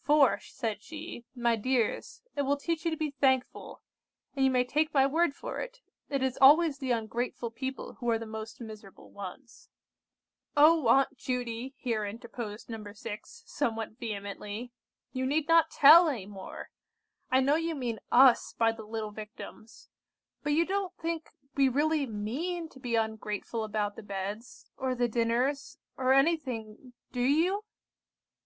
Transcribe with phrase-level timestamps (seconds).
[0.00, 3.82] 'For,' said she, 'my dears, it will teach you to be thankful;
[4.34, 8.08] and you may take my word for it, it is always the ungrateful people who
[8.08, 9.68] are the most miserable ones.'"
[10.56, 12.82] "Oh, Aunt Judy!" here interposed No.
[12.90, 14.72] 6, somewhat vehemently,
[15.12, 16.70] "you need not tell any more!
[17.30, 19.90] I know you mean us by the little Victims!
[20.42, 25.06] But you don't think we really mean to be ungrateful about the beds, or the
[25.06, 27.64] dinners, or anything, do you?"